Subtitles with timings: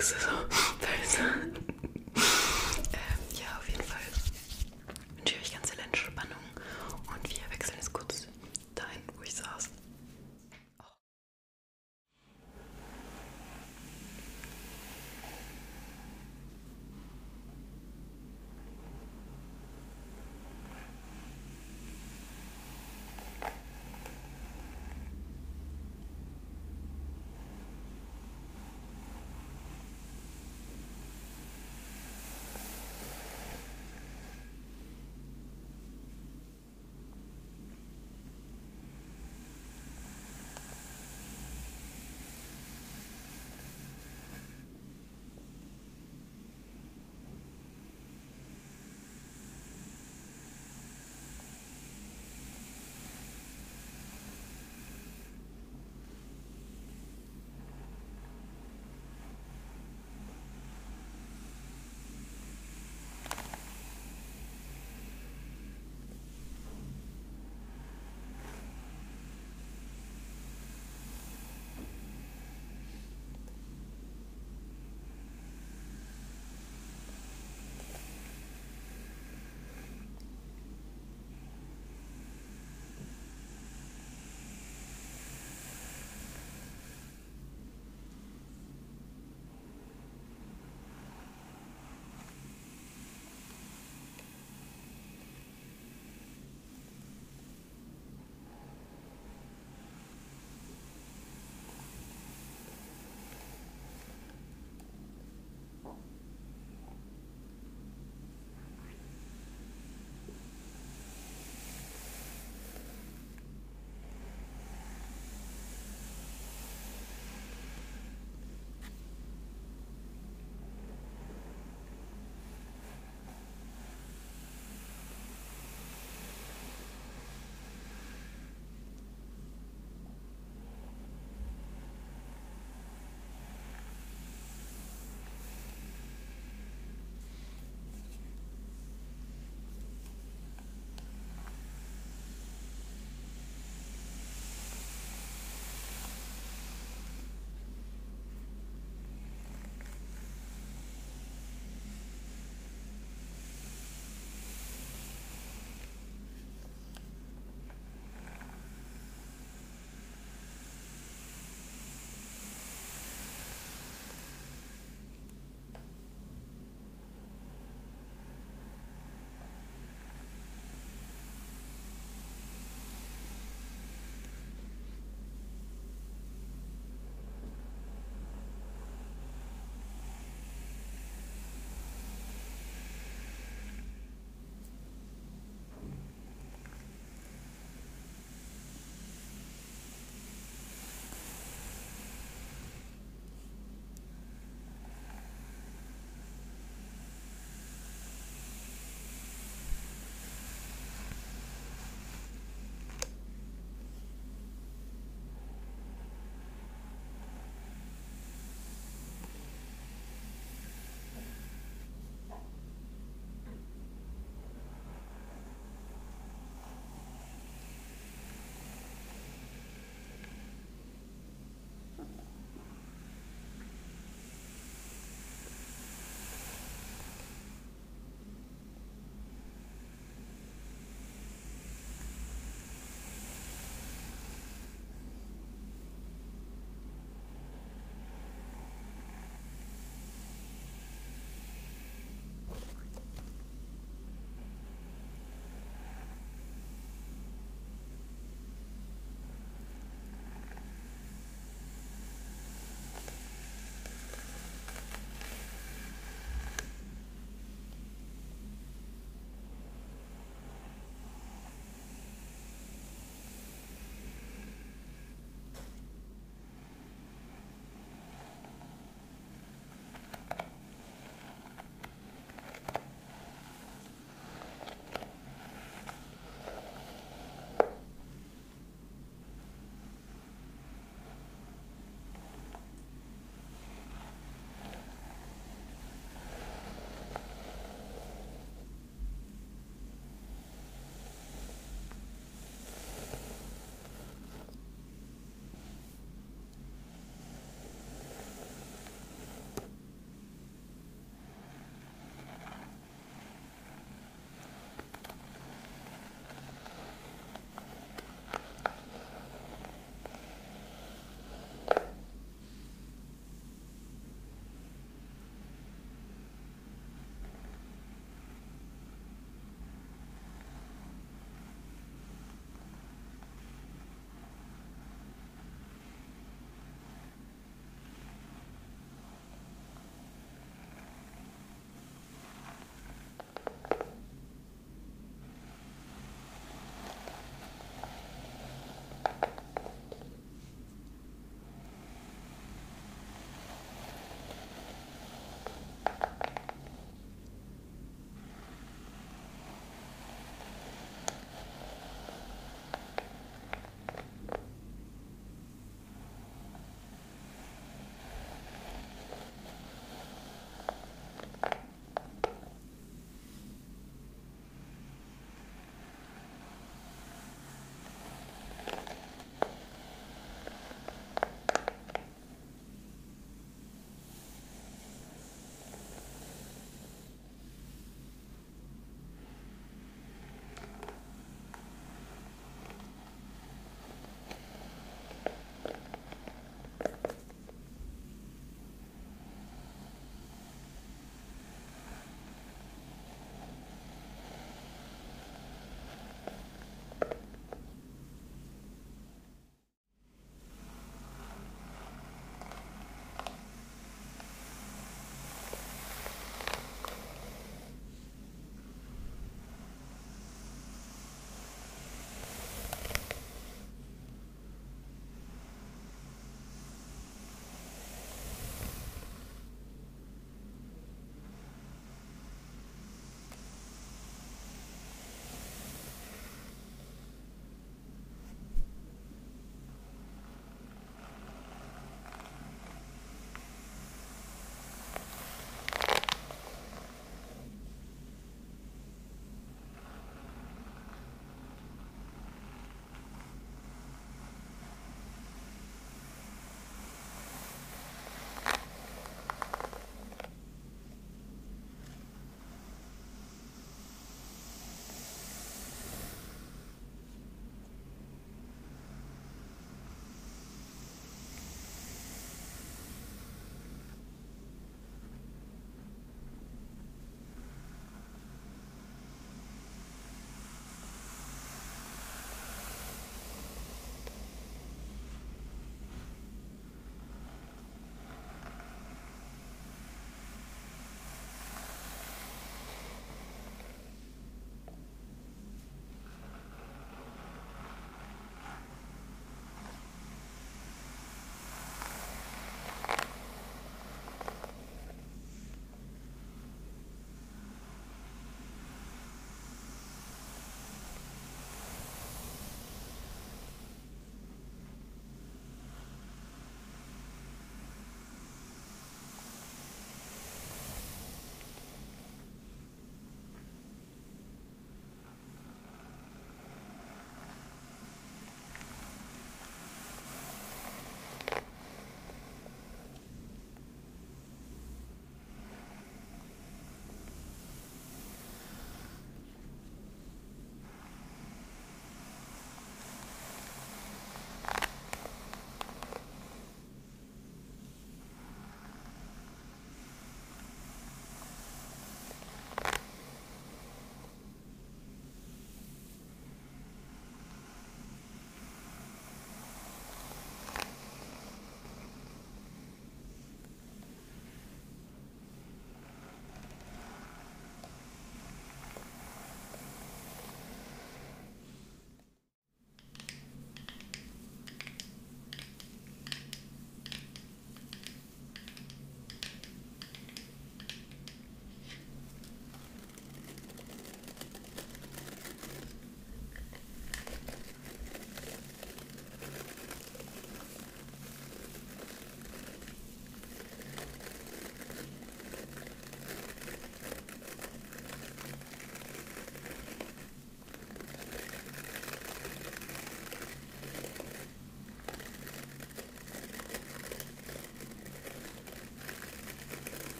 [0.00, 0.16] くそ